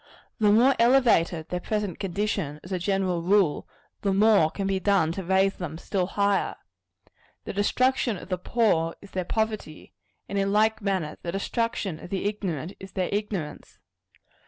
The 0.39 0.51
more 0.51 0.73
elevated 0.79 1.49
their 1.49 1.59
present 1.59 1.99
condition, 1.99 2.59
as 2.63 2.71
a 2.71 2.79
general 2.79 3.21
rule, 3.21 3.67
the 4.01 4.11
more 4.11 4.49
can 4.49 4.65
be 4.65 4.79
done 4.79 5.11
to 5.11 5.23
raise 5.23 5.53
them 5.53 5.77
still 5.77 6.07
higher. 6.07 6.55
The 7.43 7.53
destruction 7.53 8.17
of 8.17 8.29
the 8.29 8.39
poor, 8.39 8.95
is 9.03 9.11
their 9.11 9.25
poverty; 9.25 9.93
and 10.27 10.39
in 10.39 10.51
like 10.51 10.81
manner, 10.81 11.17
the 11.21 11.31
destruction 11.31 11.99
of 11.99 12.09
the 12.09 12.25
ignorant, 12.25 12.73
is 12.79 12.93
their 12.93 13.09
ignorance. 13.11 13.77